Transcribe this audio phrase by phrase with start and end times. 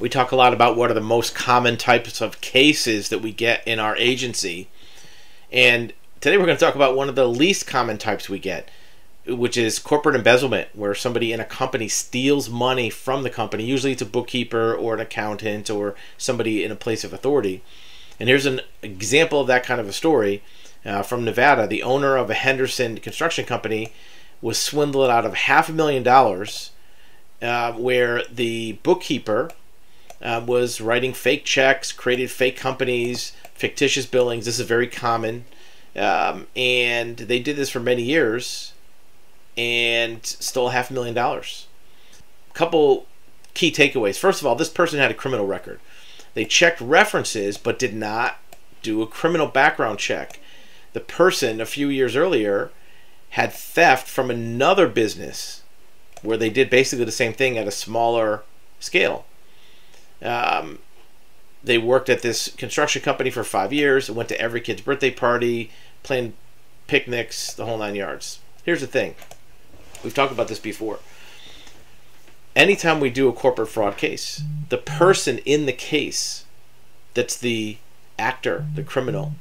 [0.00, 3.32] we talk a lot about what are the most common types of cases that we
[3.32, 4.68] get in our agency.
[5.52, 8.70] And today we're going to talk about one of the least common types we get,
[9.26, 13.64] which is corporate embezzlement, where somebody in a company steals money from the company.
[13.64, 17.62] Usually it's a bookkeeper or an accountant or somebody in a place of authority.
[18.18, 20.42] And here's an example of that kind of a story
[20.84, 21.66] uh, from Nevada.
[21.66, 23.92] The owner of a Henderson construction company
[24.40, 26.70] was swindled out of half a million dollars,
[27.42, 29.50] uh, where the bookkeeper
[30.22, 34.44] uh, was writing fake checks, created fake companies, fictitious billings.
[34.44, 35.44] This is very common.
[35.96, 38.72] Um, and they did this for many years
[39.56, 41.66] and stole half a million dollars.
[42.54, 43.06] Couple
[43.54, 44.18] key takeaways.
[44.18, 45.80] First of all, this person had a criminal record.
[46.34, 48.38] They checked references but did not
[48.82, 50.38] do a criminal background check.
[50.92, 52.70] The person a few years earlier
[53.30, 55.62] had theft from another business
[56.22, 58.42] where they did basically the same thing at a smaller
[58.78, 59.24] scale.
[60.22, 60.78] Um,
[61.62, 65.70] they worked at this construction company for five years, went to every kid's birthday party,
[66.02, 66.34] planned
[66.86, 68.40] picnics, the whole nine yards.
[68.64, 69.14] Here's the thing
[70.02, 70.98] we've talked about this before.
[72.56, 76.44] Anytime we do a corporate fraud case, the person in the case
[77.14, 77.76] that's the
[78.18, 79.34] actor, the criminal,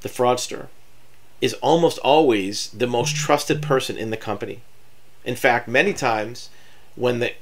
[0.00, 0.68] the fraudster,
[1.40, 4.62] is almost always the most trusted person in the company.
[5.24, 6.48] In fact, many times
[6.94, 7.32] when the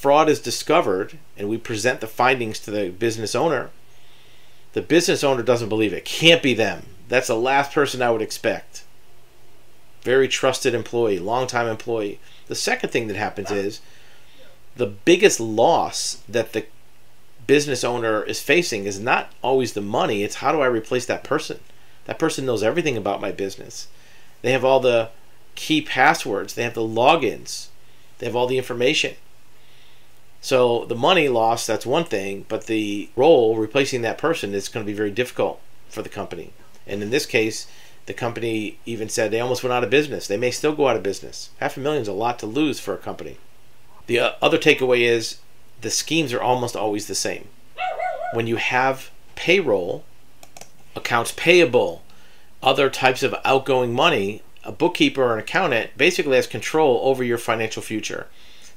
[0.00, 3.68] fraud is discovered and we present the findings to the business owner,
[4.72, 6.06] the business owner doesn't believe it.
[6.06, 6.86] Can't be them.
[7.08, 8.84] That's the last person I would expect.
[10.00, 12.18] Very trusted employee, long-time employee.
[12.46, 13.82] The second thing that happens is
[14.74, 16.64] the biggest loss that the
[17.46, 21.24] business owner is facing is not always the money, it's how do I replace that
[21.24, 21.60] person?
[22.06, 23.88] That person knows everything about my business.
[24.40, 25.10] They have all the
[25.56, 27.66] key passwords, they have the logins,
[28.18, 29.16] they have all the information.
[30.40, 34.84] So the money loss, that's one thing, but the role replacing that person is going
[34.84, 36.52] to be very difficult for the company.
[36.86, 37.66] And in this case,
[38.06, 40.26] the company even said they almost went out of business.
[40.26, 41.50] They may still go out of business.
[41.60, 43.36] Half a million is a lot to lose for a company.
[44.06, 45.38] The uh, other takeaway is
[45.80, 47.48] the schemes are almost always the same.
[48.32, 50.04] When you have payroll,
[50.96, 52.02] accounts payable,
[52.62, 57.38] other types of outgoing money, a bookkeeper or an accountant basically has control over your
[57.38, 58.26] financial future.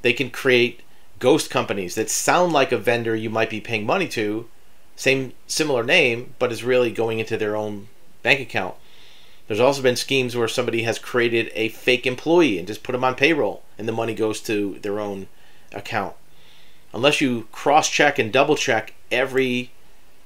[0.01, 0.81] They can create
[1.23, 4.45] ghost companies that sound like a vendor you might be paying money to,
[4.97, 7.87] same similar name, but is really going into their own
[8.23, 8.75] bank account.
[9.47, 13.05] There's also been schemes where somebody has created a fake employee and just put them
[13.05, 15.27] on payroll, and the money goes to their own
[15.71, 16.13] account.
[16.93, 19.71] Unless you cross check and double check every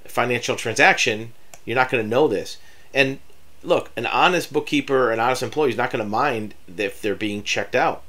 [0.03, 1.31] financial transaction,
[1.63, 2.57] you're not going to know this.
[2.91, 3.19] And
[3.61, 7.43] look, an honest bookkeeper, an honest employee is not going to mind if they're being
[7.43, 8.01] checked out.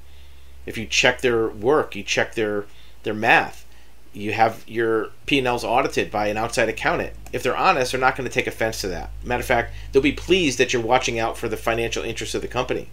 [0.65, 2.65] If you check their work, you check their
[3.03, 3.65] their math.
[4.13, 7.13] You have your P&Ls audited by an outside accountant.
[7.33, 9.11] If they're honest, they're not going to take offense to that.
[9.23, 12.43] Matter of fact, they'll be pleased that you're watching out for the financial interests of
[12.43, 12.89] the company.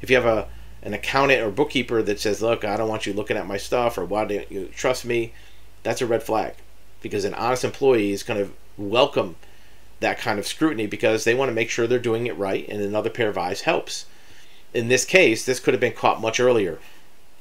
[0.00, 0.48] If you have a
[0.84, 3.96] an accountant or bookkeeper that says, "Look, I don't want you looking at my stuff,"
[3.96, 5.32] or "Why don't you trust me?"
[5.84, 6.54] That's a red flag,
[7.00, 9.36] because an honest employee is going to welcome
[10.00, 12.82] that kind of scrutiny because they want to make sure they're doing it right, and
[12.82, 14.06] another pair of eyes helps.
[14.74, 16.80] In this case, this could have been caught much earlier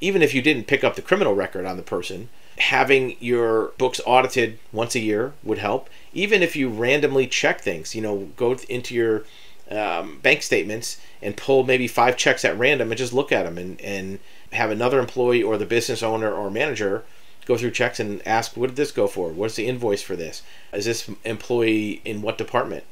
[0.01, 4.01] even if you didn't pick up the criminal record on the person, having your books
[4.05, 5.89] audited once a year would help.
[6.13, 9.23] Even if you randomly check things, you know, go into your
[9.69, 13.57] um, bank statements and pull maybe five checks at random and just look at them
[13.57, 14.19] and, and
[14.51, 17.03] have another employee or the business owner or manager
[17.45, 19.29] go through checks and ask, what did this go for?
[19.29, 20.43] What's the invoice for this?
[20.73, 22.83] Is this employee in what department?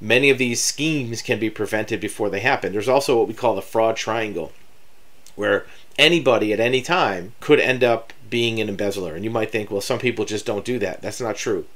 [0.00, 2.72] Many of these schemes can be prevented before they happen.
[2.72, 4.52] There's also what we call the fraud triangle,
[5.34, 5.66] where
[5.98, 9.14] anybody at any time could end up being an embezzler.
[9.14, 11.02] And you might think, well, some people just don't do that.
[11.02, 11.66] That's not true.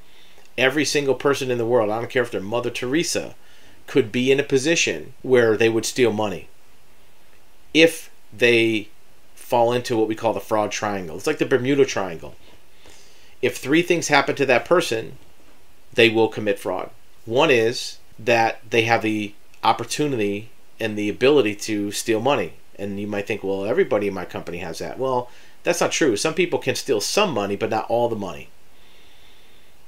[0.57, 3.35] Every single person in the world, I don't care if they're Mother Teresa,
[3.87, 6.49] could be in a position where they would steal money
[7.75, 8.89] if they
[9.35, 11.17] fall into what we call the fraud triangle.
[11.17, 12.35] It's like the Bermuda Triangle.
[13.41, 15.19] If three things happen to that person,
[15.93, 16.91] they will commit fraud.
[17.25, 22.55] One is that they have the opportunity and the ability to steal money.
[22.83, 24.99] And you might think, well, everybody in my company has that.
[24.99, 25.31] Well,
[25.63, 26.17] that's not true.
[26.17, 28.49] Some people can steal some money, but not all the money.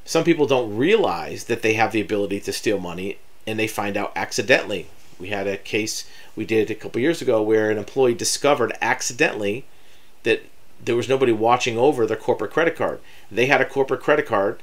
[0.04, 3.18] Some people don't realize that they have the ability to steal money
[3.48, 4.86] and they find out accidentally.
[5.18, 9.64] We had a case we did a couple years ago where an employee discovered accidentally
[10.22, 10.42] that
[10.82, 13.00] there was nobody watching over their corporate credit card.
[13.28, 14.60] They had a corporate credit card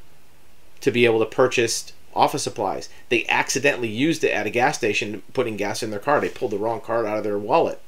[0.79, 2.87] to be able to purchase office supplies.
[3.09, 6.21] They accidentally used it at a gas station putting gas in their car.
[6.21, 7.81] They pulled the wrong card out of their wallet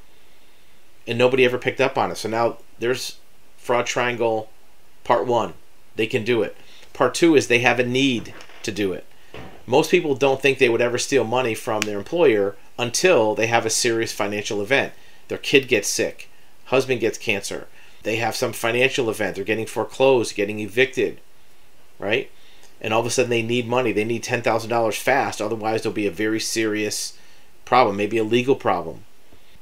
[1.08, 2.18] and nobody ever picked up on it.
[2.18, 3.18] So now there's
[3.58, 4.50] fraud triangle
[5.04, 5.54] part one.
[5.96, 6.56] They can do it.
[6.94, 8.34] Part two is they have a need
[8.64, 9.06] to do it.
[9.66, 13.66] Most people don't think they would ever steal money from their employer until they have
[13.66, 14.94] a serious financial event.
[15.28, 16.30] Their kid gets sick,
[16.66, 17.68] husband gets cancer,
[18.04, 21.22] they have some financial event, they're getting foreclosed, getting evicted,
[21.98, 22.30] right?
[22.82, 23.94] And all of a sudden they need money.
[23.94, 27.18] They need $10,000 fast, otherwise there'll be a very serious
[27.64, 29.06] problem, maybe a legal problem.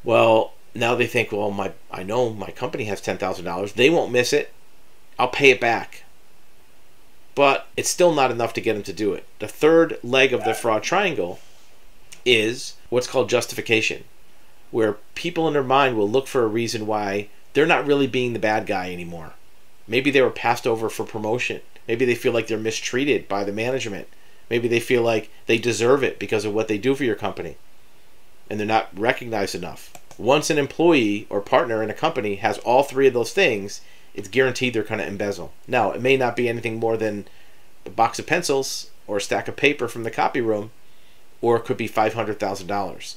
[0.04, 3.74] Well, now they think, well, my I know my company has $10,000.
[3.74, 4.54] They won't miss it.
[5.20, 6.04] I'll pay it back
[7.36, 9.26] but it's still not enough to get them to do it.
[9.40, 11.40] The third leg of the fraud triangle
[12.26, 14.04] is what's called justification,
[14.70, 18.34] where people in their mind will look for a reason why they're not really being
[18.34, 19.34] the bad guy anymore.
[19.88, 21.62] Maybe they were passed over for promotion.
[21.88, 24.08] Maybe they feel like they're mistreated by the management.
[24.50, 27.58] Maybe they feel like they deserve it because of what they do for your company
[28.50, 29.94] and they're not recognized enough.
[30.22, 33.82] Once an employee or partner in a company has all three of those things,
[34.14, 35.52] it's guaranteed they're going to embezzle.
[35.68, 37.28] Now, it may not be anything more than
[37.88, 40.70] a box of pencils or a stack of paper from the copy room,
[41.42, 43.16] or it could be $500,000.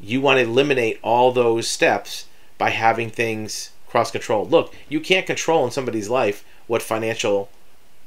[0.00, 2.24] You want to eliminate all those steps
[2.56, 4.46] by having things cross control.
[4.46, 7.50] Look, you can't control in somebody's life what financial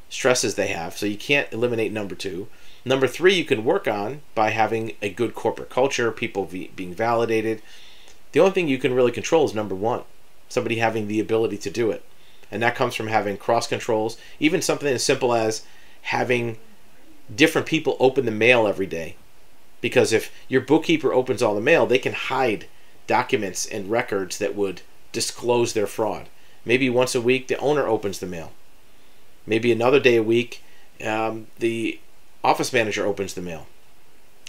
[0.09, 2.47] stresses they have, so you can't eliminate number two.
[2.83, 7.61] Number three, you can work on by having a good corporate culture, people being validated.
[8.31, 10.03] The only thing you can really control is number one
[10.49, 12.03] somebody having the ability to do it.
[12.51, 15.63] And that comes from having cross controls, even something as simple as
[16.03, 16.57] having
[17.33, 19.17] different people open the mail every day.
[19.81, 22.67] Because if your bookkeeper opens all the mail, they can hide
[23.05, 24.81] documents and records that would
[25.11, 26.29] disclose their fraud.
[26.63, 28.51] Maybe once a week, the owner opens the mail.
[29.45, 30.63] Maybe another day a week,
[31.05, 31.99] um, the
[32.43, 33.67] office manager opens the mail.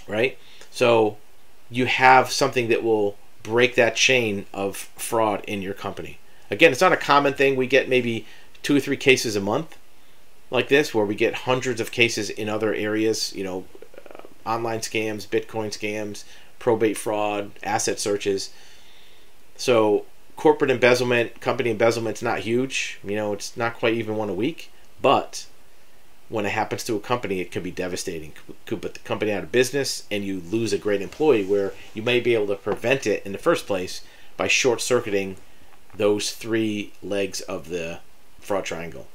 [0.07, 0.37] Right?
[0.71, 1.17] So
[1.69, 6.19] you have something that will break that chain of fraud in your company.
[6.51, 7.55] Again, it's not a common thing.
[7.55, 8.25] We get maybe
[8.63, 9.77] two or three cases a month
[10.51, 13.65] like this, where we get hundreds of cases in other areas, you know,
[14.09, 16.23] uh, online scams, Bitcoin scams,
[16.57, 18.51] probate fraud, asset searches.
[19.55, 20.05] So,
[20.35, 22.99] corporate embezzlement, company embezzlement, not huge.
[23.03, 24.71] You know, it's not quite even one a week,
[25.01, 25.45] but
[26.29, 28.33] when it happens to a company, it can be devastating.
[28.65, 31.43] Could put the company out of business, and you lose a great employee.
[31.43, 34.01] Where you may be able to prevent it in the first place
[34.37, 35.37] by short circuiting
[35.95, 37.99] those three legs of the
[38.39, 39.07] fraud triangle.